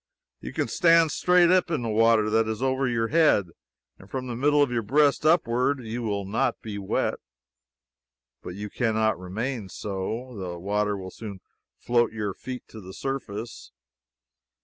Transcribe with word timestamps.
You 0.39 0.51
can 0.51 0.67
stand 0.67 1.09
up 1.09 1.11
straight 1.11 1.51
in 1.69 1.87
water 1.91 2.31
that 2.31 2.47
is 2.47 2.63
over 2.63 2.87
your 2.87 3.09
head, 3.09 3.49
and 3.99 4.09
from 4.09 4.25
the 4.25 4.35
middle 4.35 4.63
of 4.63 4.71
your 4.71 4.81
breast 4.81 5.27
upward 5.27 5.81
you 5.85 6.01
will 6.01 6.25
not 6.25 6.59
be 6.59 6.79
wet. 6.79 7.19
But 8.41 8.55
you 8.55 8.67
can 8.71 8.95
not 8.95 9.19
remain 9.19 9.69
so. 9.69 10.35
The 10.35 10.57
water 10.57 10.97
will 10.97 11.11
soon 11.11 11.39
float 11.77 12.13
your 12.13 12.33
feet 12.33 12.67
to 12.69 12.81
the 12.81 12.95
surface. 12.95 13.71